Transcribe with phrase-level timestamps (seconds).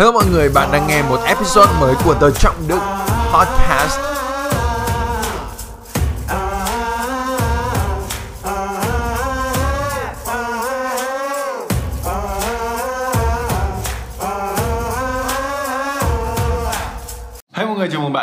[0.00, 2.80] Hello mọi người, bạn đang nghe một episode mới của The Trọng Đức
[3.32, 4.19] Podcast.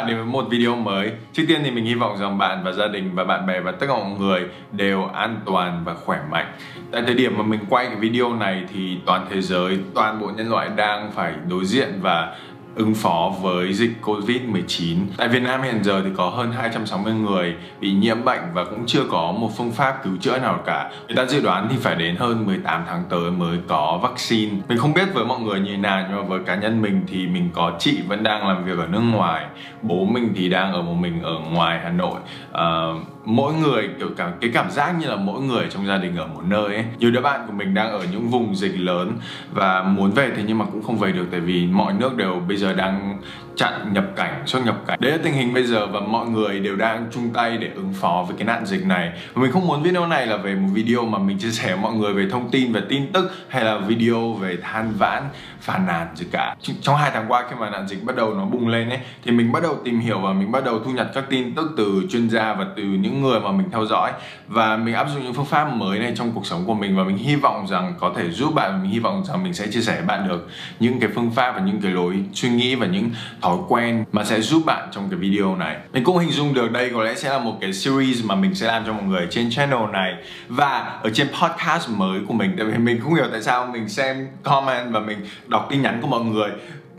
[0.08, 1.12] Đến với một video mới.
[1.34, 3.72] Trước tiên thì mình hy vọng rằng bạn và gia đình và bạn bè và
[3.72, 6.46] tất cả mọi người đều an toàn và khỏe mạnh.
[6.92, 10.32] Tại thời điểm mà mình quay cái video này thì toàn thế giới, toàn bộ
[10.38, 12.36] nhân loại đang phải đối diện và
[12.78, 14.98] ứng phó với dịch Covid-19.
[15.18, 18.84] Tại Việt Nam hiện giờ thì có hơn 260 người bị nhiễm bệnh và cũng
[18.86, 20.92] chưa có một phương pháp cứu chữa nào cả.
[21.08, 24.52] Người ta dự đoán thì phải đến hơn 18 tháng tới mới có vaccine.
[24.70, 27.02] Mình không biết với mọi người như thế nào nhưng mà với cá nhân mình
[27.08, 29.46] thì mình có chị vẫn đang làm việc ở nước ngoài,
[29.82, 32.20] bố mình thì đang ở một mình ở ngoài Hà Nội.
[32.52, 36.16] Uh, mỗi người kiểu cả cái cảm giác như là mỗi người trong gia đình
[36.16, 39.12] ở một nơi ấy nhiều đứa bạn của mình đang ở những vùng dịch lớn
[39.54, 42.42] và muốn về thế nhưng mà cũng không về được tại vì mọi nước đều
[42.48, 43.22] bây giờ giờ đang
[43.58, 45.00] chặn nhập cảnh, xuất nhập cảnh.
[45.02, 47.94] Đấy là tình hình bây giờ và mọi người đều đang chung tay để ứng
[47.94, 49.12] phó với cái nạn dịch này.
[49.34, 51.78] Và mình không muốn video này là về một video mà mình chia sẻ với
[51.78, 55.24] mọi người về thông tin, về tin tức hay là video về than vãn,
[55.62, 56.56] phàn nàn gì cả.
[56.82, 59.32] Trong hai tháng qua khi mà nạn dịch bắt đầu nó bùng lên ấy, thì
[59.32, 62.02] mình bắt đầu tìm hiểu và mình bắt đầu thu nhặt các tin tức từ
[62.10, 64.12] chuyên gia và từ những người mà mình theo dõi.
[64.48, 67.04] Và mình áp dụng những phương pháp mới này trong cuộc sống của mình và
[67.04, 68.82] mình hy vọng rằng có thể giúp bạn.
[68.82, 71.52] Mình hy vọng rằng mình sẽ chia sẻ với bạn được những cái phương pháp
[71.52, 73.10] và những cái lối suy nghĩ và những
[73.42, 75.78] thói quen mà sẽ giúp bạn trong cái video này.
[75.94, 78.56] Mình cũng hình dung được đây có lẽ sẽ là một cái series mà mình
[78.56, 80.16] sẽ làm cho mọi người trên channel này
[80.48, 82.56] và ở trên podcast mới của mình.
[82.58, 85.18] Tại vì mình không hiểu tại sao mình xem comment và mình
[85.48, 86.50] đọc tin nhắn của mọi người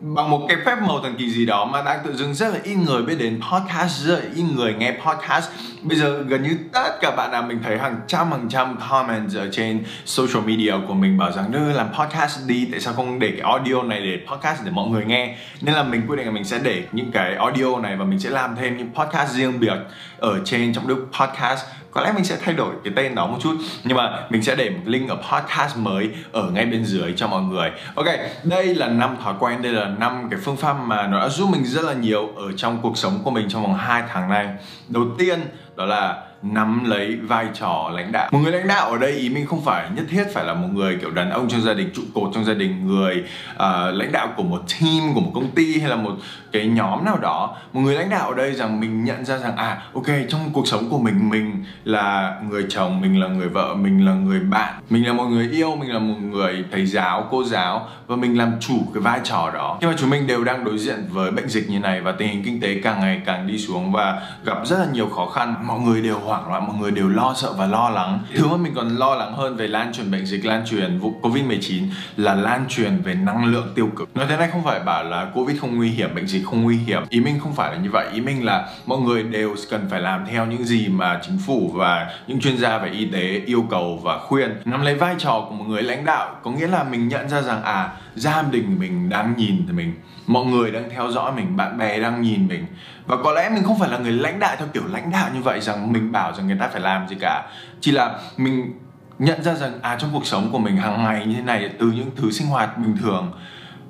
[0.00, 2.60] bằng một cái phép màu thần kỳ gì đó mà đang tự dưng rất là
[2.64, 5.50] ít người biết đến podcast, rất là ít người nghe podcast.
[5.82, 9.38] Bây giờ gần như tất cả bạn nào mình thấy hàng trăm hàng trăm comments
[9.38, 13.18] ở trên social media của mình bảo rằng, đưa làm podcast đi, tại sao không
[13.18, 15.36] để cái audio này để podcast để mọi người nghe?
[15.60, 18.18] Nên là mình quyết định là mình sẽ để những cái audio này và mình
[18.18, 19.76] sẽ làm thêm những podcast riêng biệt
[20.18, 23.38] ở trên trong đức podcast có lẽ mình sẽ thay đổi cái tên đó một
[23.40, 27.12] chút, nhưng mà mình sẽ để một link ở podcast mới ở ngay bên dưới
[27.16, 27.70] cho mọi người.
[27.94, 28.06] Ok,
[28.44, 31.48] đây là năm thói quen, đây là năm cái phương pháp mà nó đã giúp
[31.52, 34.48] mình rất là nhiều ở trong cuộc sống của mình trong vòng 2 tháng này.
[34.88, 35.40] Đầu tiên,
[35.76, 38.28] đó là nắm lấy vai trò lãnh đạo.
[38.32, 40.68] Một người lãnh đạo ở đây ý mình không phải nhất thiết phải là một
[40.72, 43.58] người kiểu đàn ông trong gia đình trụ cột trong gia đình người uh,
[43.94, 46.14] lãnh đạo của một team của một công ty hay là một
[46.52, 47.56] cái nhóm nào đó.
[47.72, 50.66] Một người lãnh đạo ở đây rằng mình nhận ra rằng à ok trong cuộc
[50.66, 54.74] sống của mình mình là người chồng mình là người vợ mình là người bạn
[54.90, 58.38] mình là một người yêu mình là một người thầy giáo cô giáo và mình
[58.38, 59.78] làm chủ cái vai trò đó.
[59.80, 62.28] Nhưng mà chúng mình đều đang đối diện với bệnh dịch như này và tình
[62.28, 65.54] hình kinh tế càng ngày càng đi xuống và gặp rất là nhiều khó khăn.
[65.66, 68.18] Mọi người đều hoảng loạn, mọi người đều lo, sợ và lo lắng.
[68.36, 71.12] Thứ mà mình còn lo lắng hơn về lan truyền bệnh dịch, lan truyền vụ
[71.22, 71.84] covid 19
[72.16, 74.16] là lan truyền về năng lượng tiêu cực.
[74.16, 76.76] Nói thế này không phải bảo là covid không nguy hiểm, bệnh dịch không nguy
[76.76, 77.02] hiểm.
[77.08, 78.06] Ý mình không phải là như vậy.
[78.12, 81.70] Ý mình là mọi người đều cần phải làm theo những gì mà chính phủ
[81.74, 84.56] và những chuyên gia về y tế yêu cầu và khuyên.
[84.64, 87.42] Nắm lấy vai trò của một người lãnh đạo, có nghĩa là mình nhận ra
[87.42, 89.94] rằng à gia đình mình đang nhìn thì mình.
[90.26, 92.66] Mọi người đang theo dõi mình, bạn bè đang nhìn mình.
[93.06, 95.42] Và có lẽ mình không phải là người lãnh đạo theo kiểu lãnh đạo như
[95.42, 97.46] vậy, rằng mình bảo rằng người ta phải làm gì cả.
[97.80, 98.72] Chỉ là mình
[99.18, 101.86] nhận ra rằng à trong cuộc sống của mình hàng ngày như thế này, từ
[101.86, 103.32] những thứ sinh hoạt bình thường,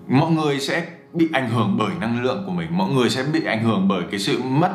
[0.08, 3.44] mọi người sẽ bị ảnh hưởng bởi năng lượng của mình, mọi người sẽ bị
[3.44, 4.70] ảnh hưởng bởi cái sự mất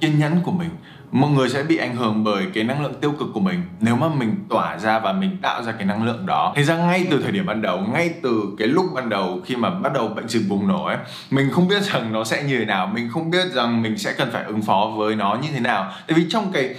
[0.00, 0.70] kiên nhẫn của mình,
[1.12, 3.62] mọi người sẽ bị ảnh hưởng bởi cái năng lượng tiêu cực của mình.
[3.80, 6.76] Nếu mà mình tỏa ra và mình tạo ra cái năng lượng đó thế ra
[6.76, 9.92] ngay từ thời điểm ban đầu, ngay từ cái lúc ban đầu khi mà bắt
[9.92, 10.96] đầu bệnh dịch bùng nổ ấy,
[11.30, 14.12] mình không biết rằng nó sẽ như thế nào, mình không biết rằng mình sẽ
[14.12, 15.92] cần phải ứng phó với nó như thế nào.
[16.06, 16.74] Tại vì trong cái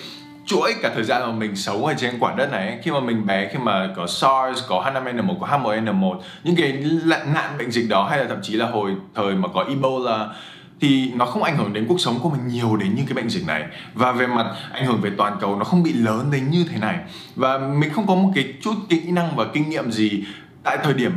[0.49, 3.25] chuỗi cả thời gian mà mình sống ở trên quả đất này khi mà mình
[3.25, 6.83] bé, khi mà có SARS, có H5N1 có H1N1 những cái
[7.33, 10.27] nạn bệnh dịch đó, hay là thậm chí là hồi thời mà có Ebola,
[10.81, 13.29] thì nó không ảnh hưởng đến cuộc sống của mình nhiều đến như cái bệnh
[13.29, 13.63] dịch này.
[13.93, 16.77] Và về mặt ảnh hưởng về toàn cầu, nó không bị lớn đến như thế
[16.77, 16.97] này.
[17.35, 20.23] Và mình không có một cái chút kỹ năng và kinh nghiệm gì
[20.63, 21.11] tại thời điểm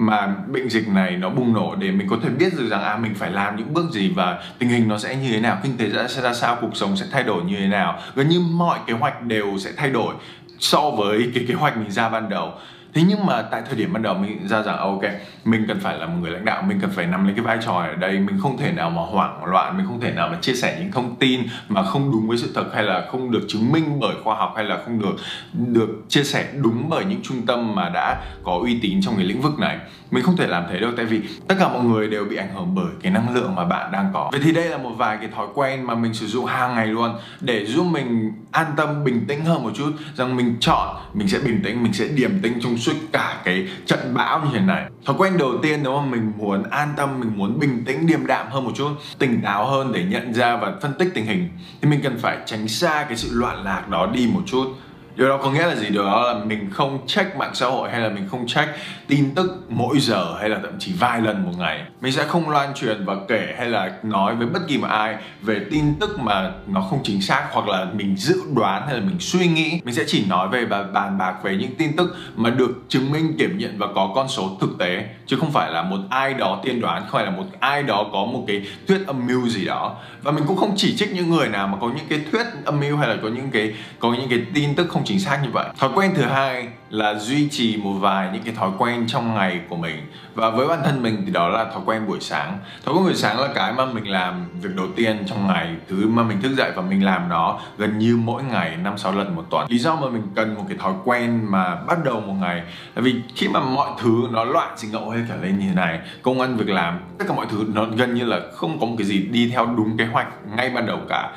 [0.00, 2.96] mà bệnh dịch này nó bùng nổ để mình có thể biết được rằng à
[2.96, 5.76] mình phải làm những bước gì và tình hình nó sẽ như thế nào, kinh
[5.78, 7.98] tế sẽ ra sao, cuộc sống sẽ thay đổi như thế nào.
[8.14, 10.14] Gần như mọi kế hoạch đều sẽ thay đổi
[10.58, 12.52] so với cái kế hoạch mình ra ban đầu
[12.94, 15.02] thế nhưng mà tại thời điểm ban đầu mình ra rằng à, ok,
[15.44, 17.58] mình cần phải là một người lãnh đạo, mình cần phải nắm lấy cái vai
[17.64, 20.38] trò ở đây, mình không thể nào mà hoảng loạn, mình không thể nào mà
[20.40, 23.40] chia sẻ những thông tin mà không đúng với sự thật hay là không được
[23.48, 25.16] chứng minh bởi khoa học hay là không được
[25.52, 29.24] được chia sẻ đúng bởi những trung tâm mà đã có uy tín trong cái
[29.24, 29.78] lĩnh vực này.
[30.10, 32.54] Mình không thể làm thế đâu, tại vì tất cả mọi người đều bị ảnh
[32.54, 34.28] hưởng bởi cái năng lượng mà bạn đang có.
[34.32, 36.86] Vậy thì đây là một vài cái thói quen mà mình sử dụng hàng ngày
[36.86, 39.92] luôn để giúp mình an tâm, bình tĩnh hơn một chút.
[40.14, 43.68] Rằng mình chọn, mình sẽ bình tĩnh, mình sẽ điềm tĩnh trong suốt cả cái
[43.86, 44.90] trận bão như thế này.
[45.04, 48.26] Thói quen đầu tiên nếu mà mình muốn an tâm, mình muốn bình tĩnh, điềm
[48.26, 48.88] đạm hơn một chút,
[49.18, 51.48] tỉnh táo hơn để nhận ra và phân tích tình hình,
[51.82, 54.74] thì mình cần phải tránh xa cái sự loạn lạc đó đi một chút
[55.20, 55.88] điều đó có nghĩa là gì?
[55.88, 58.68] Điều đó là mình không check mạng xã hội hay là mình không check
[59.08, 61.82] tin tức mỗi giờ hay là thậm chí vài lần một ngày.
[62.00, 65.16] Mình sẽ không loan truyền và kể hay là nói với bất kỳ một ai
[65.42, 69.00] về tin tức mà nó không chính xác hoặc là mình dự đoán hay là
[69.00, 69.80] mình suy nghĩ.
[69.84, 73.12] Mình sẽ chỉ nói về và bàn bạc về những tin tức mà được chứng
[73.12, 76.34] minh, kiểm nghiệm và có con số thực tế, chứ không phải là một ai
[76.34, 79.48] đó tiên đoán không phải là một ai đó có một cái thuyết âm mưu
[79.48, 79.96] gì đó.
[80.22, 82.80] Và mình cũng không chỉ trích những người nào mà có những cái thuyết âm
[82.80, 85.48] mưu hay là có những cái, có những cái tin tức không chính xác như
[85.52, 85.66] vậy.
[85.78, 89.60] Thói quen thứ hai là duy trì một vài những cái thói quen trong ngày
[89.68, 89.96] của mình.
[90.34, 92.58] Và với bản thân mình thì đó là thói quen buổi sáng.
[92.84, 96.08] Thói quen buổi sáng là cái mà mình làm việc đầu tiên trong ngày, thứ
[96.08, 99.36] mà mình thức dậy và mình làm nó gần như mỗi ngày năm, sáu lần
[99.36, 99.66] một tuần.
[99.70, 102.62] Lý do mà mình cần một cái thói quen mà bắt đầu một ngày
[102.94, 105.74] là vì khi mà mọi thứ nó loạn xì ngậu hay cả lên như thế
[105.74, 108.86] này, công ăn việc làm, tất cả mọi thứ nó gần như là không có
[108.86, 111.30] một cái gì đi theo đúng kế hoạch ngay ban đầu cả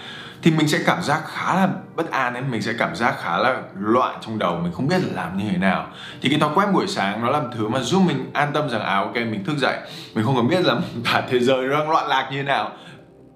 [0.43, 3.37] thì mình sẽ cảm giác khá là bất an ấy, mình sẽ cảm giác khá
[3.37, 5.87] là loạn trong đầu, mình không biết là làm như thế nào.
[6.21, 8.81] Thì cái thói quen buổi sáng nó làm thứ mà giúp mình an tâm rằng
[8.81, 9.77] à ok, mình thức dậy,
[10.15, 10.75] mình không cần biết là
[11.13, 12.71] cả thế giới đang loạn lạc như thế nào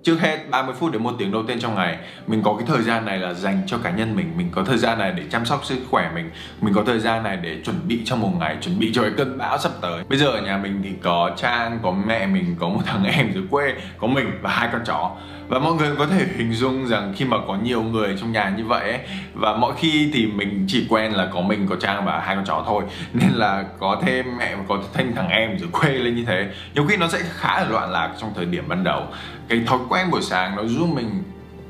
[0.07, 1.97] trước hết 30 phút đến một tiếng đầu tiên trong ngày.
[2.27, 4.33] Mình có cái thời gian này là dành cho cá nhân mình.
[4.37, 6.29] Mình có thời gian này để chăm sóc sức khỏe mình.
[6.61, 9.11] Mình có thời gian này để chuẩn bị cho một ngày chuẩn bị cho cái
[9.17, 10.03] cơn bão sắp tới.
[10.09, 13.31] Bây giờ ở nhà mình thì có trang có mẹ mình có một thằng em
[13.33, 15.11] dưới quê có mình và hai con chó.
[15.47, 18.53] Và mọi người có thể hình dung rằng khi mà có nhiều người trong nhà
[18.57, 18.99] như vậy ấy,
[19.33, 22.45] và mỗi khi thì mình chỉ quen là có mình có trang và hai con
[22.45, 22.83] chó thôi.
[23.13, 26.47] Nên là có thêm mẹ và có thêm thằng em dưới quê lên như thế.
[26.73, 29.07] Nhiều khi nó sẽ khá là loạn lạc trong thời điểm ban đầu
[29.49, 31.23] cái thói quen buổi sáng nó giúp mình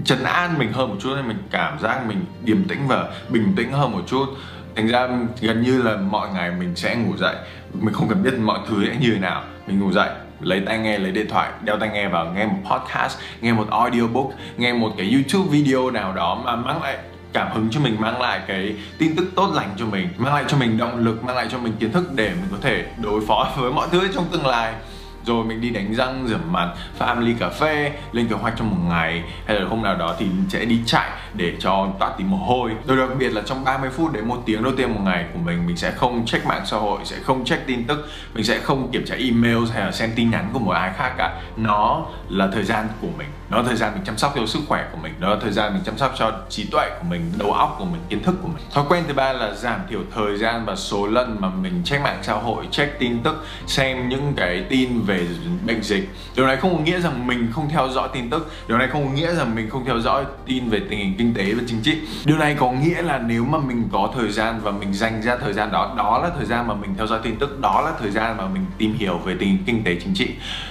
[0.05, 3.53] trấn an mình hơn một chút, nên mình cảm giác mình điềm tĩnh và bình
[3.55, 4.25] tĩnh hơn một chút.
[4.75, 5.07] Thành ra
[5.41, 7.35] gần như là mọi ngày mình sẽ ngủ dậy,
[7.73, 9.43] mình không cần biết mọi thứ sẽ như thế nào.
[9.67, 10.09] Mình ngủ dậy,
[10.39, 13.67] lấy tai nghe, lấy điện thoại, đeo tai nghe vào, nghe một podcast, nghe một
[13.69, 14.27] audiobook,
[14.57, 16.97] nghe một cái youtube video nào đó mà mang lại
[17.33, 20.43] cảm hứng cho mình, mang lại cái tin tức tốt lành cho mình, mang lại
[20.47, 23.25] cho mình động lực, mang lại cho mình kiến thức để mình có thể đối
[23.25, 24.73] phó với mọi thứ trong tương lai
[25.27, 28.69] rồi mình đi đánh răng, rửa mặt, pha ly cà phê, lên kế hoạch trong
[28.69, 29.23] một ngày.
[29.45, 32.71] Hay là hôm nào đó thì sẽ đi chạy để cho toát tí mồ hôi.
[32.87, 35.39] Rồi đặc biệt là trong 30 phút đến một tiếng đầu tiên một ngày của
[35.39, 38.59] mình mình sẽ không check mạng xã hội, sẽ không check tin tức, mình sẽ
[38.59, 41.41] không kiểm tra email hay là xem tin nhắn của một ai khác cả.
[41.57, 43.27] Nó là thời gian của mình.
[43.49, 45.13] Nó là thời gian mình chăm sóc cho sức khỏe của mình.
[45.19, 47.85] Nó là thời gian mình chăm sóc cho trí tuệ của mình, đầu óc của
[47.85, 48.63] mình, kiến thức của mình.
[48.73, 52.03] Thói quen thứ ba là giảm thiểu thời gian và số lần mà mình check
[52.03, 55.27] mạng xã hội, check tin tức, xem những cái tin về về
[55.65, 56.09] bệnh dịch.
[56.35, 59.05] Điều này không có nghĩa rằng mình không theo dõi tin tức điều này không
[59.05, 61.81] có nghĩa rằng mình không theo dõi tin về tình hình kinh tế và chính
[61.83, 61.97] trị.
[62.25, 65.37] Điều này có nghĩa là nếu mà mình có thời gian và mình dành ra
[65.37, 67.91] thời gian đó đó là thời gian mà mình theo dõi tin tức đó là
[67.99, 70.29] thời gian mà mình tìm hiểu về tình hình kinh tế chính trị.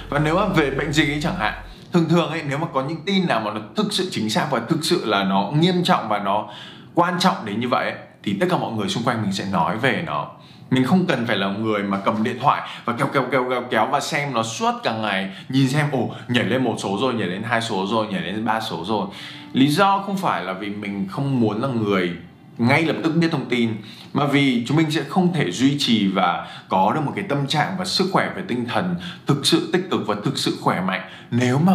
[0.09, 1.53] Và nếu mà về bệnh dịch ấy chẳng hạn
[1.93, 4.47] thường thường ấy nếu mà có những tin nào mà nó thực sự chính xác
[4.51, 6.49] và thực sự là nó nghiêm trọng và nó
[6.93, 9.45] quan trọng đến như vậy ấy, thì tất cả mọi người xung quanh mình sẽ
[9.51, 10.27] nói về nó
[10.71, 13.63] mình không cần phải là người mà cầm điện thoại và kéo kéo kéo kéo
[13.69, 17.13] kéo và xem nó suốt cả ngày, nhìn xem, ồ, nhảy lên một số rồi,
[17.13, 19.07] nhảy lên hai số rồi, nhảy lên ba số rồi.
[19.53, 22.11] Lý do không phải là vì mình không muốn là người
[22.57, 23.69] ngay lập tức biết thông tin,
[24.13, 27.47] mà vì chúng mình sẽ không thể duy trì và có được một cái tâm
[27.47, 28.95] trạng và sức khỏe về tinh thần
[29.27, 31.01] thực sự tích cực và thực sự khỏe mạnh.
[31.31, 31.73] Nếu mà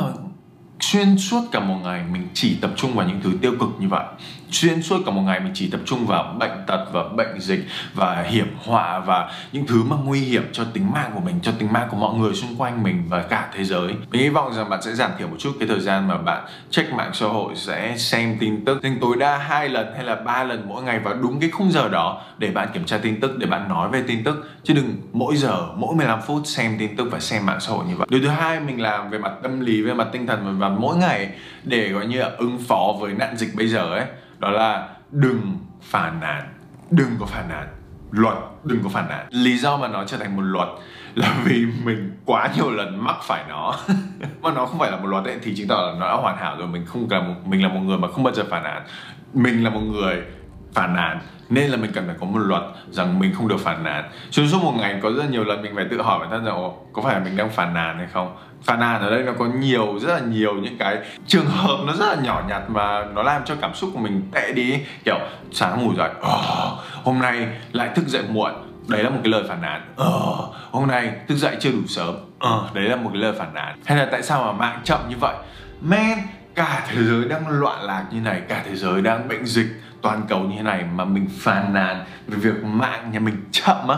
[0.80, 3.88] xuyên suốt cả một ngày, mình chỉ tập trung vào những thứ tiêu cực như
[3.88, 4.04] vậy
[4.52, 7.64] xuyên suốt cả một ngày mình chỉ tập trung vào bệnh tật và bệnh dịch
[7.94, 11.52] và hiểm họa và những thứ mà nguy hiểm cho tính mạng của mình, cho
[11.58, 13.94] tính mạng của mọi người xung quanh mình và cả thế giới.
[14.10, 16.44] Mình hy vọng rằng bạn sẽ giảm thiểu một chút cái thời gian mà bạn
[16.70, 20.14] check mạng xã hội, sẽ xem tin tức thành tối đa hai lần hay là
[20.14, 23.20] ba lần mỗi ngày vào đúng cái khung giờ đó để bạn kiểm tra tin
[23.20, 24.50] tức, để bạn nói về tin tức.
[24.64, 27.84] Chứ đừng mỗi giờ, mỗi 15 phút xem tin tức và xem mạng xã hội
[27.88, 28.06] như vậy.
[28.10, 30.96] Điều thứ hai, mình làm về mặt tâm lý, về mặt tinh thần và mỗi
[30.96, 31.28] ngày
[31.64, 34.04] để gọi như là ứng phó với nạn dịch bây giờ ấy
[34.42, 36.42] đó là đừng phản nàn.
[36.90, 37.68] Đừng có phản nàn.
[38.10, 38.34] Luật,
[38.64, 39.26] đừng có phản nàn.
[39.30, 40.68] Lý do mà nó trở thành một luật
[41.14, 43.74] là vì mình quá nhiều lần mắc phải nó.
[44.42, 46.36] Mà nó không phải là một luật ấy, thì chứng tỏ là nó đã hoàn
[46.36, 46.68] hảo rồi.
[46.68, 48.82] Mình không cần một mình là một người mà không bao giờ phản nàn.
[49.34, 50.22] Mình là một người
[50.74, 51.20] phản nàn.
[51.48, 54.10] Nên là mình cần phải có một luật rằng mình không được phản nàn.
[54.30, 56.70] Trong suốt một ngày có rất nhiều lần mình phải tự hỏi bản thân rằng
[56.92, 58.36] có phải mình đang phản nàn hay không?
[58.62, 61.92] Phản nàn ở đây nó có nhiều rất là nhiều những cái trường hợp nó
[61.92, 65.18] rất là nhỏ nhặt mà nó làm cho cảm xúc của mình tệ đi kiểu
[65.52, 68.52] sáng ngủ dậy oh, hôm nay lại thức dậy muộn.
[68.88, 69.82] Đấy là một cái lời phản nàn.
[69.96, 70.36] Ờ
[70.70, 72.14] hôm nay thức dậy chưa đủ sớm.
[72.38, 73.78] Ờ đấy là một cái lời phản nàn.
[73.84, 75.34] Hay là tại sao mà mạng chậm như vậy?
[75.80, 76.18] Men
[76.54, 79.66] cả thế giới đang loạn lạc như này cả thế giới đang bệnh dịch
[80.02, 83.88] toàn cầu như thế này mà mình phàn nàn về việc mạng nhà mình chậm
[83.88, 83.96] á.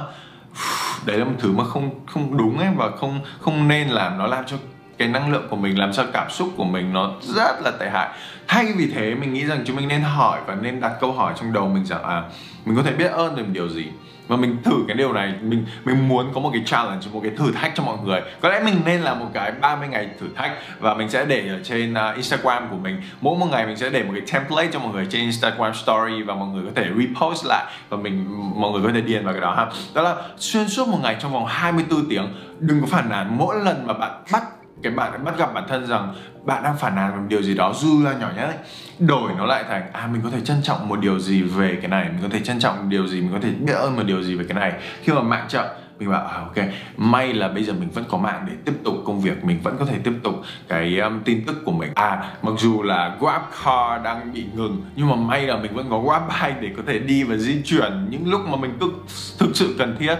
[1.06, 4.18] Đấy là một thứ mà không không đúng ấy và không không nên làm.
[4.18, 4.56] Nó làm cho
[4.98, 7.90] cái năng lượng của mình, làm cho cảm xúc của mình nó rất là tệ
[7.90, 8.08] hại.
[8.48, 11.34] Thay vì thế, mình nghĩ rằng chúng mình nên hỏi và nên đặt câu hỏi
[11.36, 12.22] trong đầu mình rằng à
[12.64, 13.86] mình có thể biết ơn về điều gì?
[14.28, 17.32] Và mình thử cái điều này mình mình muốn có một cái challenge một cái
[17.36, 18.20] thử thách cho mọi người.
[18.40, 21.48] Có lẽ mình nên làm một cái 30 ngày thử thách và mình sẽ để
[21.48, 23.02] ở trên uh, Instagram của mình.
[23.20, 26.22] Mỗi một ngày mình sẽ để một cái template cho mọi người trên Instagram story
[26.22, 28.24] và mọi người có thể repost lại và mình
[28.60, 29.66] mọi người có thể điền vào cái đó ha.
[29.94, 32.34] Đó là xuyên suốt một ngày trong vòng 24 tiếng.
[32.58, 33.38] Đừng có phản nàn.
[33.38, 34.42] Mỗi lần mà bạn bắt
[34.84, 36.14] cái bạn bắt gặp bản thân rằng
[36.44, 38.56] bạn đang phản nàn một điều gì đó dư ra nhỏ nhất ấy,
[38.98, 41.88] đổi nó lại thành à mình có thể trân trọng một điều gì về cái
[41.88, 44.02] này mình có thể trân trọng một điều gì mình có thể biết ơn một
[44.06, 44.72] điều gì về cái này.
[45.02, 45.64] Khi mà mạng chậm
[45.98, 48.94] mình bảo à, ok may là bây giờ mình vẫn có mạng để tiếp tục
[49.04, 50.34] công việc mình vẫn có thể tiếp tục
[50.68, 51.92] cái um, tin tức của mình.
[51.94, 55.86] À mặc dù là grab car đang bị ngừng nhưng mà may là mình vẫn
[55.90, 59.04] có grab bike để có thể đi và di chuyển những lúc mà mình thực,
[59.38, 60.16] thực sự cần thiết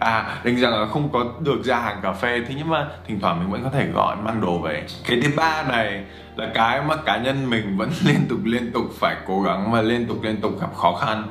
[0.00, 2.42] à đành rằng là không có được ra hàng cà phê.
[2.48, 4.86] Thế nhưng mà thỉnh thoảng mình vẫn có thể gọi, mang đồ về.
[5.06, 6.04] Cái thứ ba này
[6.36, 9.82] là cái mà cá nhân mình vẫn liên tục liên tục phải cố gắng và
[9.82, 11.22] liên tục liên tục gặp khó khăn.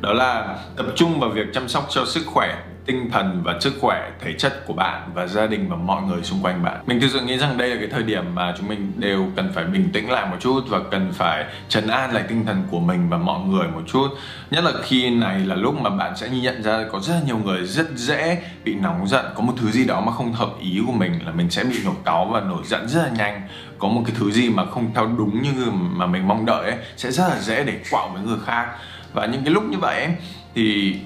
[0.00, 2.56] Đó là tập trung vào việc chăm sóc cho sức khỏe
[2.88, 6.22] tinh thần và sức khỏe thể chất của bạn và gia đình và mọi người
[6.22, 6.82] xung quanh bạn.
[6.86, 9.52] Mình thực sự nghĩ rằng đây là cái thời điểm mà chúng mình đều cần
[9.54, 12.80] phải bình tĩnh lại một chút và cần phải trấn an lại tinh thần của
[12.80, 14.08] mình và mọi người một chút.
[14.50, 17.38] Nhất là khi này là lúc mà bạn sẽ nhận ra có rất là nhiều
[17.38, 20.82] người rất dễ bị nóng giận có một thứ gì đó mà không hợp ý
[20.86, 23.42] của mình là mình sẽ bị nổi cáu và nổi giận rất là nhanh.
[23.78, 26.78] Có một cái thứ gì mà không theo đúng như mà mình mong đợi ấy
[26.96, 28.66] sẽ rất là dễ để quạo với người khác.
[29.12, 30.14] Và những cái lúc như vậy ấy,
[30.58, 30.96] thì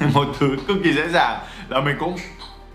[0.14, 2.16] một thứ cực kỳ dễ dàng là mình cũng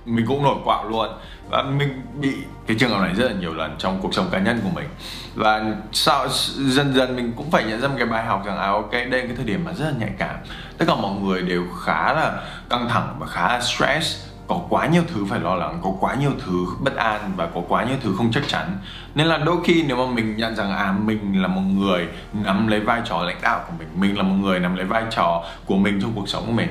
[0.05, 1.09] mình cũng nổi quạo luôn.
[1.49, 2.33] Và mình bị,
[2.67, 4.87] cái trường hợp này rất là nhiều lần trong cuộc sống cá nhân của mình.
[5.35, 6.27] Và sau,
[6.57, 9.03] dần dần mình cũng phải nhận ra một cái bài học rằng à ok, đây
[9.03, 10.35] là cái thời điểm mà rất là nhạy cảm.
[10.77, 14.87] Tất cả mọi người đều khá là căng thẳng và khá là stress có quá
[14.87, 17.95] nhiều thứ phải lo lắng, có quá nhiều thứ bất an và có quá nhiều
[18.01, 18.77] thứ không chắc chắn.
[19.15, 22.67] Nên là đôi khi nếu mà mình nhận rằng à mình là một người nắm
[22.67, 25.43] lấy vai trò lãnh đạo của mình mình là một người nắm lấy vai trò
[25.65, 26.69] của mình trong cuộc sống của mình,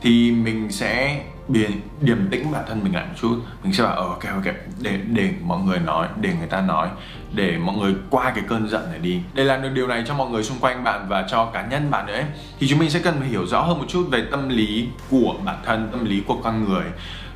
[0.00, 1.70] thì mình sẽ điềm,
[2.00, 3.40] điềm tĩnh bản thân mình lại một chút.
[3.62, 6.88] Mình sẽ bảo ờ ok ok để để mọi người nói để người ta nói
[7.34, 9.20] để mọi người qua cái cơn giận này đi.
[9.34, 11.90] Để làm được điều này cho mọi người xung quanh bạn và cho cá nhân
[11.90, 12.24] bạn nữa ấy,
[12.58, 15.34] thì chúng mình sẽ cần phải hiểu rõ hơn một chút về tâm lý của
[15.44, 16.84] bản thân tâm lý của con người.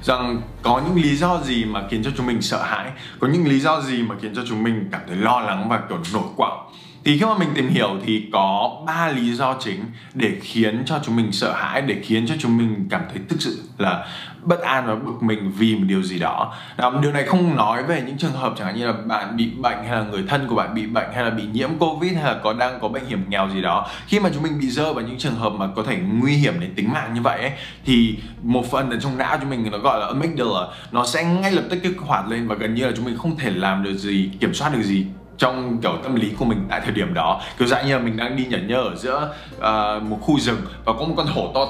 [0.03, 3.47] Rằng có những lý do gì mà khiến cho chúng mình sợ hãi có những
[3.47, 6.23] lý do gì mà khiến cho chúng mình cảm thấy lo lắng và kiểu nổi
[6.37, 6.68] quạo?
[7.09, 9.85] Thì khi mà mình tìm hiểu thì có ba lý do chính
[10.15, 13.43] để khiến cho chúng mình sợ hãi để khiến cho chúng mình cảm thấy thực
[13.43, 14.07] sự là
[14.43, 16.55] bất an và bực mình vì một điều gì đó.
[16.77, 19.51] Đó, điều này không nói về những trường hợp chẳng hạn như là bạn bị
[19.51, 22.25] bệnh hay là người thân của bạn bị bệnh hay là bị nhiễm covid hay
[22.25, 23.89] là có đang có bệnh hiểm nghèo gì đó.
[24.07, 26.61] Khi mà chúng mình bị rơi vào những trường hợp mà có thể nguy hiểm
[26.61, 27.53] đến tính mạng như vậy ấy,
[27.85, 30.67] thì một phần ở trong não chúng mình nó gọi là amygdala.
[30.93, 33.37] Nó sẽ ngay lập tức kích hoạt lên và gần như là chúng mình không
[33.37, 35.07] thể làm được gì kiểm soát được gì
[35.39, 37.41] trong kiểu tâm lý của mình tại thời điểm đó.
[37.59, 40.61] Kiểu dạng như là mình đang đi nhảy nhơ ở giữa uh, một khu rừng
[40.85, 41.67] và có một con hổ to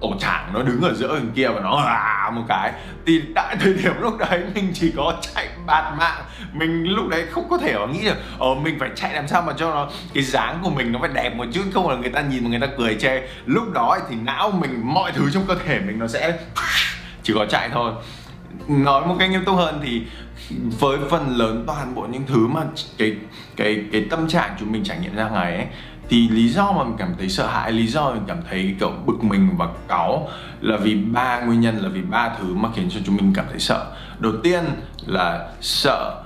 [0.00, 2.72] tổ chảng nó đứng ở giữa bên kia và nó à một cái.
[3.06, 6.22] Thì tại thời điểm lúc đấy mình chỉ có chạy bạt mạng.
[6.52, 9.52] Mình lúc đấy không có thể nghĩ được ờ mình phải chạy làm sao mà
[9.56, 12.20] cho nó cái dáng của mình nó phải đẹp một chút không là người ta
[12.20, 13.28] nhìn mà người ta cười chê.
[13.46, 16.38] Lúc đó thì não mình mọi thứ trong cơ thể mình nó sẽ
[17.22, 17.92] chỉ có chạy thôi.
[18.68, 20.02] Nói một cách nghiêm túc hơn thì
[20.80, 22.60] với phần lớn toàn bộ những thứ mà
[22.98, 23.16] cái
[23.56, 25.66] cái cái tâm trạng chúng mình trải nghiệm ra ngày ấy,
[26.08, 28.92] thì lý do mà mình cảm thấy sợ hãi, lý do mình cảm thấy, kiểu,
[29.06, 30.28] bực mình và cáu
[30.60, 33.44] là vì ba nguyên nhân, là vì ba thứ mà khiến cho chúng mình cảm
[33.50, 33.86] thấy sợ.
[34.18, 34.64] Đầu tiên
[35.06, 36.22] là sợ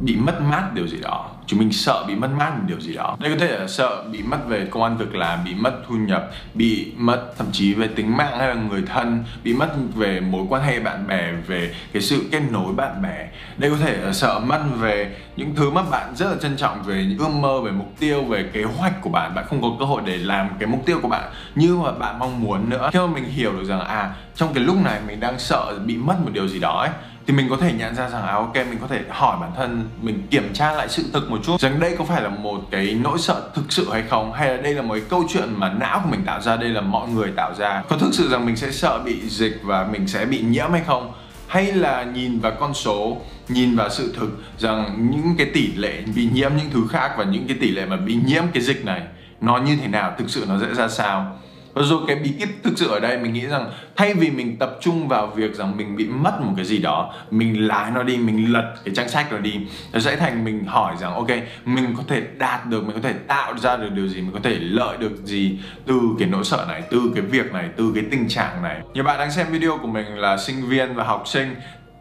[0.00, 1.30] bị mất mát điều gì đó.
[1.46, 3.16] Chúng mình sợ bị mất mát một điều gì đó.
[3.20, 5.94] Đây có thể là sợ bị mất về công an việc làm, bị mất thu
[5.94, 10.20] nhập, bị mất thậm chí về tính mạng hay là người thân, bị mất về
[10.20, 13.28] mối quan hệ bạn bè, về cái sự kết nối bạn bè.
[13.56, 16.82] Đây có thể là sợ mất về những thứ mà bạn rất là trân trọng,
[16.82, 19.34] về những ước mơ, về mục tiêu, về kế hoạch của bạn.
[19.34, 22.18] Bạn không có cơ hội để làm cái mục tiêu của bạn như mà bạn
[22.18, 22.90] mong muốn nữa.
[22.92, 25.96] Khi mà mình hiểu được rằng à trong cái lúc này mình đang sợ bị
[25.96, 26.90] mất một điều gì đó ấy
[27.26, 29.88] thì mình có thể nhận ra rằng à ok, mình có thể hỏi bản thân,
[30.02, 32.98] mình kiểm tra lại sự thực một chút rằng đây có phải là một cái
[33.02, 35.72] nỗi sợ thực sự hay không, hay là đây là một cái câu chuyện mà
[35.72, 37.82] não của mình tạo ra, đây là mọi người tạo ra.
[37.88, 40.82] Có thực sự rằng mình sẽ sợ bị dịch và mình sẽ bị nhiễm hay
[40.86, 41.12] không?
[41.46, 43.16] Hay là nhìn vào con số,
[43.48, 47.24] nhìn vào sự thực rằng những cái tỷ lệ bị nhiễm những thứ khác và
[47.24, 49.02] những cái tỷ lệ mà bị nhiễm cái dịch này,
[49.40, 51.38] nó như thế nào, thực sự nó sẽ ra sao?
[51.74, 54.56] Và rồi cái bí kíp thực sự ở đây, mình nghĩ rằng thay vì mình
[54.56, 58.02] tập trung vào việc rằng mình bị mất một cái gì đó, mình lái nó
[58.02, 59.54] đi, mình lật cái trang sách nó đi,
[59.92, 61.28] nó sẽ thành mình hỏi rằng, ok,
[61.64, 64.40] mình có thể đạt được, mình có thể tạo ra được điều gì, mình có
[64.42, 68.04] thể lợi được gì từ cái nỗi sợ này, từ cái việc này, từ cái
[68.10, 68.80] tình trạng này.
[68.94, 71.54] Nhiều bạn đang xem video của mình là sinh viên và học sinh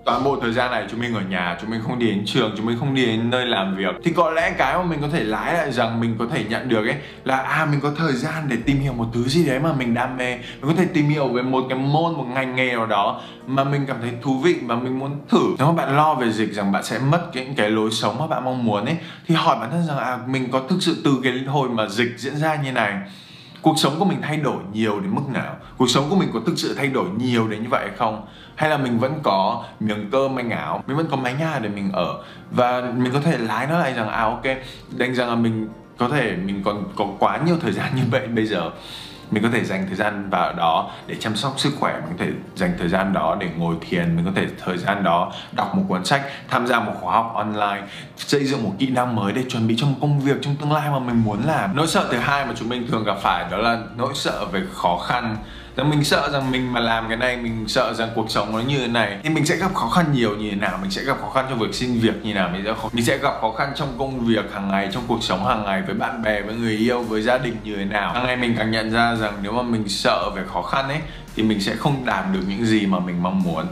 [0.05, 2.53] toàn bộ thời gian này chúng mình ở nhà, chúng mình không đi đến trường,
[2.57, 3.95] chúng mình không đi đến nơi làm việc.
[4.03, 6.69] Thì có lẽ cái mà mình có thể lái lại rằng mình có thể nhận
[6.69, 9.59] được ấy, là à mình có thời gian để tìm hiểu một thứ gì đấy
[9.59, 10.37] mà mình đam mê.
[10.37, 13.63] Mình có thể tìm hiểu về một cái môn, một ngành nghề nào đó mà
[13.63, 15.55] mình cảm thấy thú vị và mình muốn thử.
[15.57, 18.27] Nếu mà bạn lo về dịch, rằng bạn sẽ mất những cái lối sống mà
[18.27, 21.11] bạn mong muốn ấy, thì hỏi bản thân rằng à mình có thực sự từ
[21.23, 22.93] cái hồi mà dịch diễn ra như này
[23.61, 25.55] cuộc sống của mình thay đổi nhiều đến mức nào?
[25.77, 28.25] Cuộc sống của mình có thực sự thay đổi nhiều đến như vậy hay không?
[28.55, 30.83] Hay là mình vẫn có miếng cơm, manh áo?
[30.87, 32.23] Mình vẫn có mái nhà để mình ở?
[32.51, 34.43] Và mình có thể lái nó lại rằng à ok,
[34.97, 38.27] đánh rằng là mình có thể, mình còn có quá nhiều thời gian như vậy
[38.27, 38.71] bây giờ
[39.31, 42.25] mình có thể dành thời gian vào đó để chăm sóc sức khỏe, mình có
[42.25, 45.75] thể dành thời gian đó để ngồi thiền, mình có thể thời gian đó đọc
[45.75, 47.81] một cuốn sách, tham gia một khóa học online,
[48.17, 50.71] xây dựng một kỹ năng mới để chuẩn bị cho một công việc trong tương
[50.71, 51.75] lai mà mình muốn làm.
[51.75, 54.61] Nỗi sợ thứ hai mà chúng mình thường gặp phải đó là nỗi sợ về
[54.73, 55.37] khó khăn
[55.75, 58.59] rằng mình sợ rằng mình mà làm cái này mình sợ rằng cuộc sống nó
[58.59, 59.19] như thế này.
[59.23, 61.45] Thì mình sẽ gặp khó khăn nhiều như thế nào mình sẽ gặp khó khăn
[61.49, 63.95] trong việc xin việc như nào mình sẽ khó, mình sẽ gặp khó khăn trong
[63.99, 67.01] công việc hàng ngày trong cuộc sống hàng ngày với bạn bè với người yêu
[67.01, 68.13] với gia đình như thế nào.
[68.13, 70.99] Hàng ngày mình càng nhận ra rằng nếu mà mình sợ về khó khăn ấy
[71.35, 73.65] thì mình sẽ không đạt được những gì mà mình mong muốn.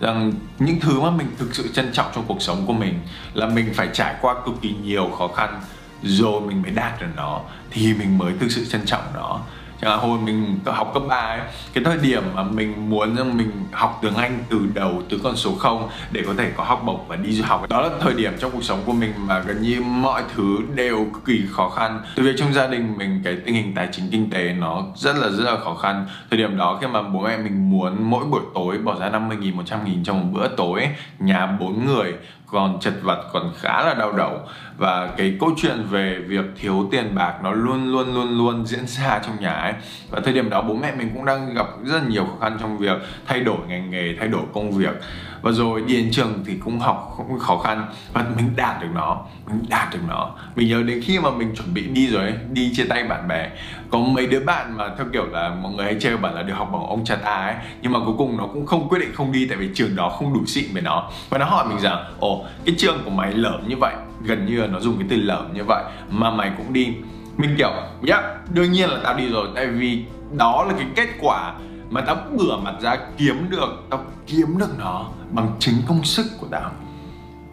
[0.00, 3.00] Rằng những thứ mà mình thực sự trân trọng trong cuộc sống của mình
[3.34, 5.60] là mình phải trải qua cực kỳ nhiều khó khăn
[6.02, 9.40] rồi mình mới đạt được nó thì mình mới thực sự trân trọng nó
[9.80, 11.40] chẳng hạn hồi mình học cấp 3 ấy
[11.74, 15.36] cái thời điểm mà mình muốn rằng mình học tiếng Anh từ đầu từ con
[15.36, 18.14] số 0 để có thể có học bổng và đi du học đó là thời
[18.14, 21.68] điểm trong cuộc sống của mình mà gần như mọi thứ đều cực kỳ khó
[21.68, 22.00] khăn.
[22.14, 25.16] Từ việc trong gia đình mình cái tình hình tài chính kinh tế nó rất
[25.16, 26.06] là rất là khó khăn.
[26.30, 29.36] Thời điểm đó khi mà bố mẹ mình muốn mỗi buổi tối bỏ ra 50
[29.36, 32.14] nghìn 100 nghìn trong một bữa tối ấy, nhà bốn người
[32.46, 34.40] còn chật vật còn khá là đau đầu
[34.76, 38.86] và cái câu chuyện về việc thiếu tiền bạc nó luôn luôn luôn luôn diễn
[38.86, 39.72] ra trong nhà ấy.
[40.10, 42.56] Và thời điểm đó bố mẹ mình cũng đang gặp rất là nhiều khó khăn
[42.60, 44.94] trong việc thay đổi ngành nghề thay đổi công việc.
[45.42, 47.86] Và rồi đi đến trường thì cũng học cũng khó khăn.
[48.12, 50.30] Và mình đạt được nó mình đạt được nó.
[50.56, 53.28] Mình nhớ đến khi mà mình chuẩn bị đi rồi ấy, đi chia tay bạn
[53.28, 53.50] bè.
[53.90, 56.54] Có mấy đứa bạn mà theo kiểu là mọi người hay trêu bảo là được
[56.54, 57.54] học bằng ông cha ta ấy.
[57.82, 60.08] Nhưng mà cuối cùng nó cũng không quyết định không đi tại vì trường đó
[60.08, 61.10] không đủ xịn với nó.
[61.30, 64.60] Và nó hỏi mình rằng ồ cái trường của mày lởm như vậy gần như
[64.60, 66.94] là nó dùng cái từ lởm như vậy mà mày cũng đi.
[67.36, 67.72] Mình kiểu
[68.06, 70.04] yeah, đương nhiên là tao đi rồi tại vì
[70.36, 71.54] đó là cái kết quả
[71.90, 76.26] mà tao bửa mặt ra kiếm được tao kiếm được nó bằng chính công sức
[76.40, 76.70] của tao.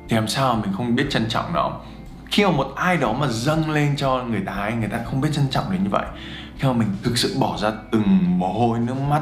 [0.10, 1.71] Thì làm sao mình không biết trân trọng nó?
[2.26, 5.21] Khi mà một ai đó mà dâng lên cho người ta ấy người ta không
[5.21, 6.06] biết trân trọng đến như vậy.
[6.58, 9.21] Khi mà mình thực sự bỏ ra từng mồ hôi nước mắt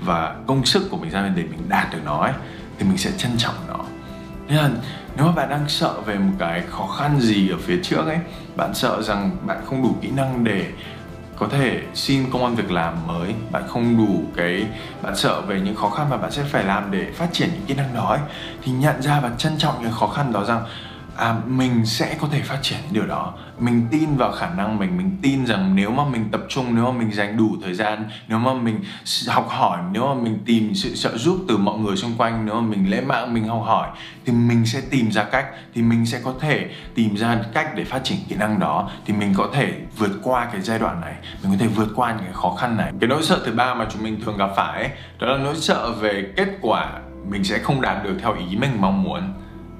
[0.00, 2.32] và công sức của mình ra để mình đạt được nó ấy
[2.78, 3.78] thì mình sẽ trân trọng nó
[4.54, 4.70] nên là
[5.16, 8.18] nếu mà bạn đang sợ về một cái khó khăn gì ở phía trước ấy
[8.56, 10.66] bạn sợ rằng bạn không đủ kỹ năng để
[11.36, 14.66] có thể xin công an việc làm mới bạn không đủ cái
[15.02, 17.62] bạn sợ về những khó khăn mà bạn sẽ phải làm để phát triển những
[17.66, 18.20] kỹ năng đó ấy,
[18.62, 20.64] thì nhận ra và trân trọng những khó khăn đó rằng
[21.16, 23.34] à, mình sẽ có thể phát triển điều đó.
[23.58, 26.84] Mình tin vào khả năng mình mình tin rằng nếu mà mình tập trung nếu
[26.84, 28.84] mà mình dành đủ thời gian nếu mà mình
[29.28, 32.54] học hỏi nếu mà mình tìm sự trợ giúp từ mọi người xung quanh nếu
[32.54, 33.88] mà mình lễ mạng mình học hỏi
[34.26, 37.84] thì mình sẽ tìm ra cách thì mình sẽ có thể tìm ra cách để
[37.84, 38.90] phát triển kỹ năng đó.
[39.06, 42.10] Thì mình có thể vượt qua cái giai đoạn này mình có thể vượt qua
[42.10, 42.92] những cái khó khăn này.
[43.00, 45.54] Cái nỗi sợ thứ ba mà chúng mình thường gặp phải ấy, đó là nỗi
[45.56, 46.92] sợ về kết quả
[47.28, 49.34] mình sẽ không đạt được theo ý mình mong muốn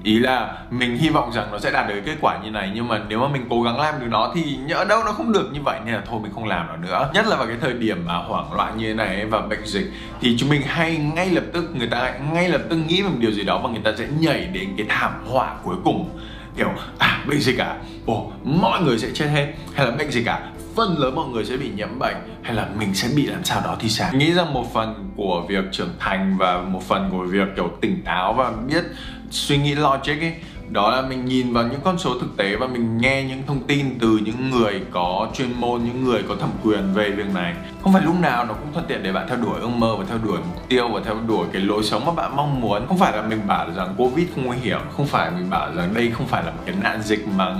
[0.05, 2.87] ý là mình hy vọng rằng nó sẽ đạt được kết quả như này, nhưng
[2.87, 5.49] mà nếu mà mình cố gắng làm được nó thì nhỡ đâu nó không được
[5.53, 7.09] như vậy, nên là thôi mình không làm nó nữa.
[7.13, 9.91] Nhất là vào cái thời điểm mà hoảng loạn như thế này và bệnh dịch,
[10.21, 13.15] thì chúng mình hay ngay lập tức, người ta ngay lập tức nghĩ về một
[13.19, 16.09] điều gì đó và người ta sẽ nhảy đến cái thảm họa cuối cùng.
[16.57, 17.75] Kiểu à bệnh dịch à?
[18.05, 19.53] Ồ, mọi người sẽ chết hết.
[19.73, 20.39] Hay là bệnh dịch à?
[20.75, 22.15] Phần lớn mọi người sẽ bị nhiễm bệnh.
[22.41, 24.13] Hay là mình sẽ bị làm sao đó thì sao?
[24.13, 28.01] Nghĩ rằng một phần của việc trưởng thành và một phần của việc kiểu tỉnh
[28.05, 28.83] táo và biết
[29.31, 30.33] suy nghĩ logic ấy,
[30.69, 33.63] đó là mình nhìn vào những con số thực tế và mình nghe những thông
[33.67, 37.55] tin từ những người có chuyên môn, những người có thẩm quyền về việc này.
[37.83, 40.05] Không phải lúc nào nó cũng thuận tiện để bạn theo đuổi ước mơ và
[40.09, 42.87] theo đuổi mục tiêu và theo đuổi cái lối sống mà bạn mong muốn.
[42.87, 45.93] Không phải là mình bảo rằng covid không nguy hiểm, không phải mình bảo rằng
[45.93, 47.55] đây không phải là một cái nạn dịch mà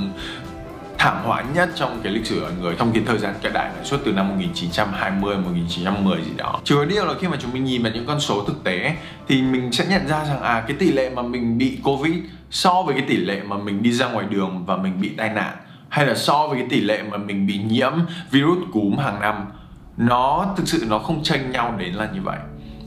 [1.06, 3.70] thảm họa nhất trong cái lịch sử loài người trong cái thời gian cận đại
[3.76, 6.60] này suốt từ năm 1920 1910 gì đó.
[6.64, 8.96] Chỉ điều là khi mà chúng mình nhìn vào những con số thực tế
[9.28, 12.14] thì mình sẽ nhận ra rằng à cái tỷ lệ mà mình bị Covid
[12.52, 15.30] so với cái tỷ lệ mà mình đi ra ngoài đường và mình bị tai
[15.30, 15.58] nạn,
[15.90, 17.94] hay là so với cái tỷ lệ mà mình bị nhiễm
[18.32, 19.46] virus cúm hàng năm,
[19.98, 22.38] nó thực sự nó không chênh nhau đến là như vậy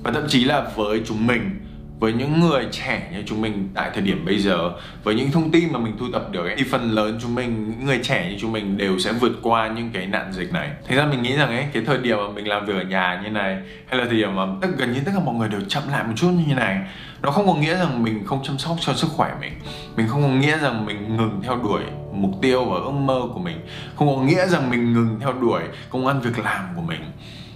[0.02, 1.60] và thậm chí là với chúng mình
[2.00, 4.72] với những người trẻ như chúng mình tại thời điểm bây giờ
[5.04, 7.70] với những thông tin mà mình thu thập được ấy, thì phần lớn chúng mình
[7.70, 10.70] những người trẻ như chúng mình đều sẽ vượt qua những cái nạn dịch này.
[10.86, 13.20] Thế ra mình nghĩ rằng ấy cái thời điểm mà mình làm việc ở nhà
[13.24, 15.60] như này hay là thời điểm mà tất gần như tất cả mọi người đều
[15.68, 16.78] chậm lại một chút như này
[17.22, 19.52] nó không có nghĩa rằng mình không chăm sóc cho sức khỏe mình.
[19.96, 21.82] Mình không có nghĩa rằng mình ngừng theo đuổi
[22.12, 23.60] mục tiêu và ước mơ của mình.
[23.96, 27.00] Không có nghĩa rằng mình ngừng theo đuổi công ăn việc làm của mình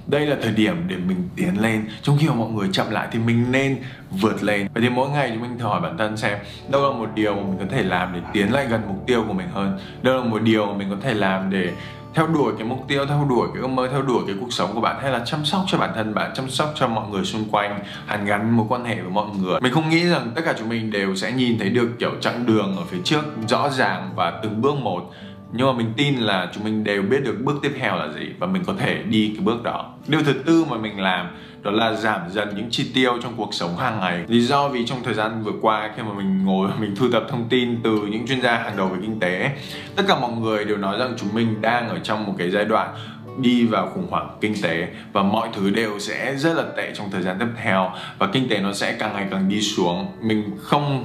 [0.07, 1.89] đây là thời điểm để mình tiến lên.
[2.03, 3.77] Trong khi mà mọi người chậm lại thì mình nên
[4.11, 4.69] vượt lên.
[4.75, 6.39] Vậy thì mỗi ngày chúng mình thử hỏi bản thân xem,
[6.69, 9.25] đâu là một điều mà mình có thể làm để tiến lại gần mục tiêu
[9.29, 9.79] của mình hơn?
[10.03, 11.73] Đâu là một điều mà mình có thể làm để
[12.15, 14.71] theo đuổi cái mục tiêu, theo đuổi cái ước mơ, theo đuổi cái cuộc sống
[14.75, 17.25] của bạn, hay là chăm sóc cho bản thân bạn, chăm sóc cho mọi người
[17.25, 19.61] xung quanh, hàn gắn mối quan hệ với mọi người?
[19.61, 22.47] Mình không nghĩ rằng tất cả chúng mình đều sẽ nhìn thấy được kiểu chặng
[22.47, 25.11] đường ở phía trước rõ ràng và từng bước một
[25.53, 28.27] nhưng mà mình tin là chúng mình đều biết được bước tiếp theo là gì
[28.39, 29.95] và mình có thể đi cái bước đó.
[30.07, 31.29] Điều thứ tư mà mình làm
[31.63, 34.25] đó là giảm dần những chi tiêu trong cuộc sống hàng ngày.
[34.29, 37.29] Lý do vì trong thời gian vừa qua khi mà mình ngồi, mình thu thập
[37.29, 39.51] thông tin từ những chuyên gia hàng đầu về kinh tế,
[39.97, 42.65] tất cả mọi người đều nói rằng chúng mình đang ở trong một cái giai
[42.65, 42.95] đoạn
[43.39, 47.11] đi vào khủng hoảng kinh tế và mọi thứ đều sẽ rất là tệ trong
[47.11, 50.07] thời gian tiếp theo và kinh tế nó sẽ càng ngày càng đi xuống.
[50.23, 51.05] Mình không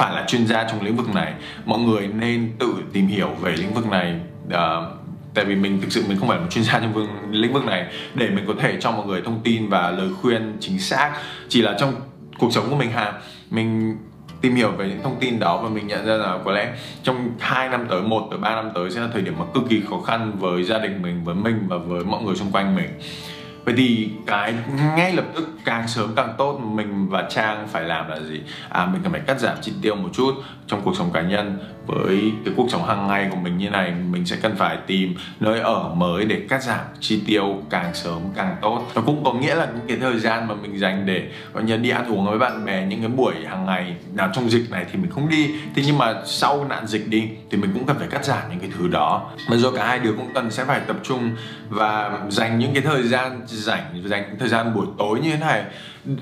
[0.00, 1.34] phải là chuyên gia trong lĩnh vực này.
[1.64, 4.20] Mọi người nên tự tìm hiểu về lĩnh vực này.
[4.46, 4.54] Uh,
[5.34, 7.52] tại vì mình thực sự mình không phải là một chuyên gia trong vương, lĩnh
[7.52, 7.86] vực này.
[8.14, 11.12] Để mình có thể cho mọi người thông tin và lời khuyên chính xác
[11.48, 11.94] chỉ là trong
[12.38, 13.12] cuộc sống của mình hà
[13.50, 13.96] mình
[14.40, 17.30] tìm hiểu về những thông tin đó và mình nhận ra là có lẽ trong
[17.38, 19.82] 2 năm tới, 1 tới 3 năm tới sẽ là thời điểm mà cực kỳ
[19.90, 22.88] khó khăn với gia đình mình, với mình và với mọi người xung quanh mình
[23.64, 24.54] vậy thì cái
[24.96, 28.42] ngay lập tức càng sớm càng tốt, mình và trang phải làm là gì?
[28.68, 30.34] À mình cần phải cắt giảm chi tiêu một chút
[30.66, 31.58] trong cuộc sống cá nhân
[31.90, 35.14] với cái cuộc sống hàng ngày của mình như này, mình sẽ cần phải tìm
[35.40, 38.86] nơi ở mới để cắt giảm chi tiêu càng sớm càng tốt.
[38.94, 41.76] Nó cũng có nghĩa là những cái thời gian mà mình dành để, gọi như,
[41.76, 44.86] đi ăn uống với bạn bè, những cái buổi hàng ngày nào trong dịch này
[44.92, 45.54] thì mình không đi.
[45.74, 48.60] Thế nhưng mà sau nạn dịch đi thì mình cũng cần phải cắt giảm những
[48.60, 49.30] cái thứ đó.
[49.50, 51.30] Mà rồi cả hai đứa cũng cần sẽ phải tập trung
[51.68, 55.64] và dành những cái thời gian rảnh, dành thời gian buổi tối như thế này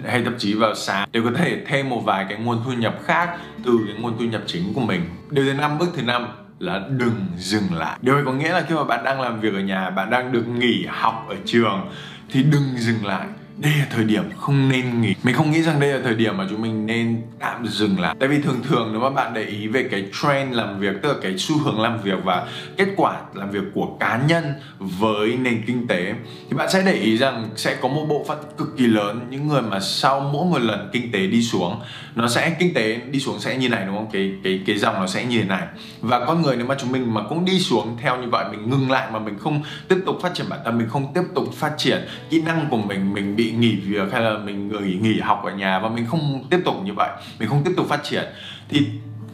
[0.06, 2.94] hay thậm chí vào sáng để có thể thêm một vài cái nguồn thu nhập
[3.04, 3.30] khác
[3.64, 6.82] từ cái nguồn thu nhập chính của mình điều thứ năm, bước thứ năm là
[6.88, 7.98] đừng dừng lại.
[8.02, 10.32] Điều này có nghĩa là khi mà bạn đang làm việc ở nhà, bạn đang
[10.32, 11.90] được nghỉ học ở trường,
[12.30, 13.26] thì đừng dừng lại
[13.60, 15.14] đây là thời điểm không nên nghỉ.
[15.22, 18.16] Mình không nghĩ rằng đây là thời điểm mà chúng mình nên tạm dừng lại.
[18.20, 21.08] Tại vì thường thường nếu mà bạn để ý về cái trend làm việc, tức
[21.08, 24.44] là cái xu hướng làm việc và kết quả làm việc của cá nhân
[24.78, 26.14] với nền kinh tế,
[26.50, 29.48] thì bạn sẽ để ý rằng sẽ có một bộ phận cực kỳ lớn những
[29.48, 31.80] người mà sau mỗi một lần kinh tế đi xuống,
[32.14, 34.10] nó sẽ, kinh tế đi xuống sẽ như này đúng không?
[34.12, 35.66] Cái cái cái dòng nó sẽ như này
[36.00, 38.70] và con người nếu mà chúng mình mà cũng đi xuống theo như vậy, mình
[38.70, 41.54] ngừng lại mà mình không tiếp tục phát triển bản thân, mình không tiếp tục
[41.54, 41.98] phát triển
[42.30, 45.50] kỹ năng của mình mình bị nghỉ việc hay là mình nghỉ nghỉ học ở
[45.52, 48.24] nhà và mình không tiếp tục như vậy, mình không tiếp tục phát triển,
[48.68, 48.86] thì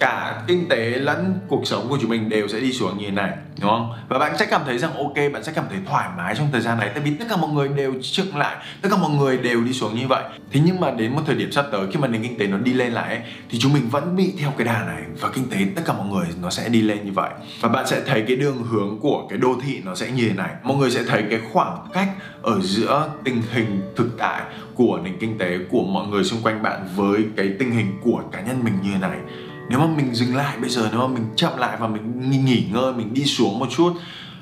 [0.05, 3.11] cả kinh tế lẫn cuộc sống của chúng mình đều sẽ đi xuống như thế
[3.11, 3.93] này đúng không?
[4.09, 6.61] Và bạn sẽ cảm thấy rằng ok bạn sẽ cảm thấy thoải mái trong thời
[6.61, 9.37] gian này tại vì tất cả mọi người đều chững lại tất cả mọi người
[9.37, 10.23] đều đi xuống như vậy.
[10.53, 12.59] Thế nhưng mà đến một thời điểm sắp tới khi mà nền kinh tế nó
[12.59, 15.51] đi lên lại ấy, thì chúng mình vẫn bị theo cái đà này và kinh
[15.51, 17.31] tế tất cả mọi người nó sẽ đi lên như vậy.
[17.61, 20.35] Và bạn sẽ thấy cái đường hướng của cái đô thị nó sẽ như thế
[20.35, 20.51] này.
[20.63, 22.09] Mọi người sẽ thấy cái khoảng cách
[22.43, 24.43] ở giữa tình hình thực tại
[24.75, 28.23] của nền kinh tế của mọi người xung quanh bạn với cái tình hình của
[28.33, 29.19] cá nhân mình như thế này
[29.69, 32.67] nếu mà mình dừng lại bây giờ, nếu mà mình chậm lại và mình nghỉ
[32.73, 33.93] ngơi, mình đi xuống một chút,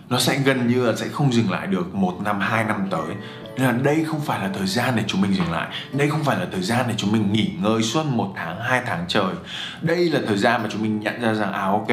[0.09, 3.17] nó sẽ gần như là sẽ không dừng lại được một năm, hai năm tới
[3.57, 5.69] nên là đây không phải là thời gian để chúng mình dừng lại.
[5.93, 8.83] Đây không phải là thời gian để chúng mình nghỉ ngơi suốt một tháng, hai
[8.87, 9.35] tháng trời.
[9.83, 11.89] Đây là thời gian mà chúng mình nhận ra rằng à ok,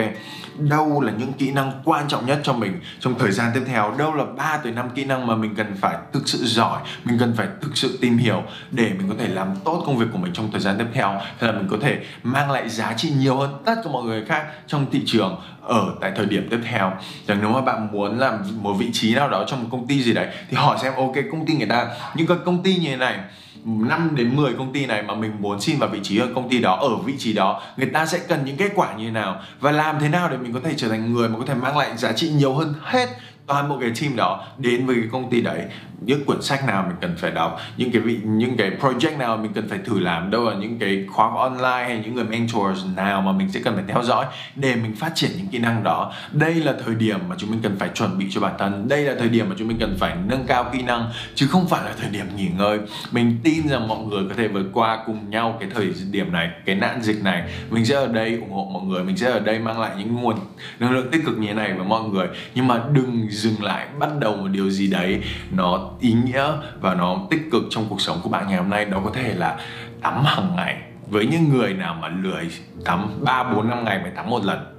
[0.57, 3.95] đâu là những kỹ năng quan trọng nhất cho mình trong thời gian tiếp theo?
[3.97, 7.19] Đâu là 3 tới 5 kỹ năng mà mình cần phải thực sự giỏi, mình
[7.19, 10.17] cần phải thực sự tìm hiểu để mình có thể làm tốt công việc của
[10.17, 11.21] mình trong thời gian tiếp theo?
[11.39, 14.25] Thế là mình có thể mang lại giá trị nhiều hơn tất cả mọi người
[14.25, 16.91] khác trong thị trường ở tại thời điểm tiếp theo.
[17.27, 20.03] Rằng nếu mà bạn muốn làm một vị trí nào đó trong một công ty
[20.03, 22.89] gì đấy, thì hỏi xem ok, công ty người ta, những cái công ty như
[22.89, 23.19] thế này
[23.65, 26.49] 5 đến 10 công ty này mà mình muốn xin vào vị trí ở công
[26.49, 29.12] ty đó, ở vị trí đó, người ta sẽ cần những kết quả như thế
[29.12, 31.53] nào và làm thế nào để mình có thể trở thành người mà có thể
[31.53, 33.10] mang lại giá trị nhiều hơn hết
[33.49, 35.62] toàn bộ cái team đó đến với cái công ty đấy.
[36.01, 39.38] Những quyển sách nào mình cần phải đọc, những cái vị, những cái project nào
[39.38, 42.85] mình cần phải thử làm, đâu là những cái khóa online hay những người mentors
[42.95, 45.83] nào mà mình sẽ cần phải theo dõi để mình phát triển những kỹ năng
[45.83, 46.13] đó.
[46.31, 48.88] Đây là thời điểm mà chúng mình cần phải chuẩn bị cho bản thân.
[48.88, 51.67] Đây là thời điểm mà chúng mình cần phải nâng cao kỹ năng, chứ không
[51.67, 52.79] phải là thời điểm nghỉ ngơi.
[53.12, 56.49] Mình tin rằng mọi người có thể vượt qua cùng nhau cái thời điểm này,
[56.65, 57.43] cái nạn dịch này.
[57.69, 60.15] Mình sẽ ở đây ủng hộ mọi người, mình sẽ ở đây mang lại những
[60.15, 60.35] nguồn
[60.79, 62.27] năng lượng tích cực như thế này với mọi người.
[62.55, 65.21] Nhưng mà đừng dừng lại bắt đầu một điều gì đấy
[65.52, 68.86] nó ý nghĩa và nó tích cực trong cuộc sống của bạn ngày hôm nay
[68.86, 69.58] đó có thể là
[70.02, 70.78] tắm hàng ngày
[71.10, 72.52] với những người nào mà lười
[72.86, 74.75] tắm 3 4 5 ngày mới tắm một lần.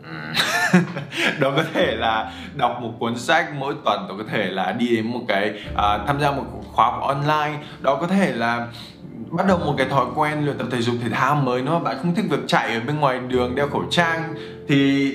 [1.40, 4.96] Đó có thể là đọc một cuốn sách mỗi tuần đó có thể là đi
[4.96, 8.66] đến một cái uh, tham gia một khóa học online đó có thể là
[9.30, 11.96] bắt đầu một cái thói quen luyện tập thể dục thể thao mới nữa bạn
[12.02, 14.34] không thích việc chạy ở bên ngoài đường đeo khẩu trang
[14.68, 15.14] thì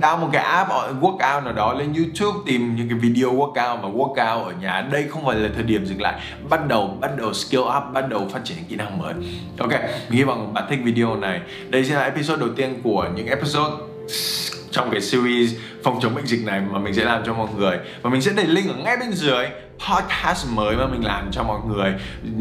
[0.00, 3.80] đau một cái app ờ, workout nào đó lên YouTube tìm những cái video workout
[3.80, 4.88] và workout ở nhà.
[4.92, 6.20] Đây không phải là thời điểm dừng lại.
[6.50, 9.14] Bắt đầu bắt đầu skill up, bắt đầu phát triển kỹ năng mới.
[9.58, 11.40] Ok, mình hy vọng bạn thích video này.
[11.68, 13.74] Đây sẽ là episode đầu tiên của những episode
[14.70, 15.54] trong cái series
[15.84, 17.78] phòng chống bệnh dịch này mà mình sẽ làm cho mọi người.
[18.02, 19.46] Và mình sẽ để link ở ngay bên dưới
[19.88, 21.94] podcast mới mà mình làm cho mọi người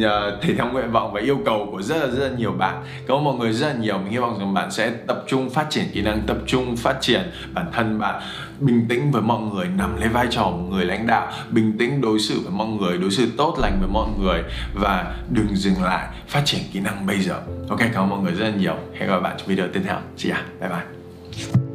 [0.04, 2.84] ờ, thể theo nguyện vọng và yêu cầu của rất là rất là nhiều bạn.
[3.08, 3.98] Cảm ơn mọi người rất là nhiều.
[3.98, 6.98] Mình hy vọng rằng bạn sẽ tập trung phát triển kỹ năng, tập trung phát
[7.02, 7.22] triển
[7.54, 8.22] bản thân bạn.
[8.60, 11.32] Bình tĩnh với mọi người nằm lấy vai trò của người lãnh đạo.
[11.50, 14.44] Bình tĩnh đối xử với mọi người, đối xử tốt lành với mọi người.
[14.74, 17.36] Và đừng dừng lại, phát triển kỹ năng bây giờ.
[17.70, 18.76] Ok, cảm ơn mọi người rất là nhiều.
[18.94, 19.98] Hẹn gặp lại bạn trong video tiếp theo.
[20.18, 20.44] See ya.
[20.60, 21.69] Bye bye.